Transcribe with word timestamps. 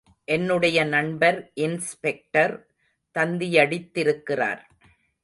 என்னுடைய 0.23 0.83
நண்பர் 0.83 1.51
இன்ஸ்பெக்டர் 1.53 2.53
தந்தியடித்திருக்கிறார். 3.15 4.61